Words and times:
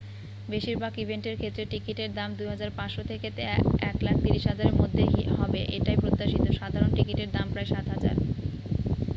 বেশিরভাগ 0.49 0.93
ইভেন্টের 0.97 1.35
ক্ষেত্রে 1.37 1.63
টিকিটের 1.71 2.09
দাম 2.13 2.29
¥2,500 2.39 3.09
থেকে 3.11 3.27
¥130,000 3.81 4.57
এর 4.63 4.73
মধ্যে 4.75 5.03
হবে 5.39 5.59
এটাই 5.77 5.97
প্রত্যাশিত 5.97 6.45
সাধারণ 6.59 6.89
টিকিটের 6.97 7.29
দাম 7.31 7.47
প্রায় 7.53 7.69
¥7,000 7.71 8.17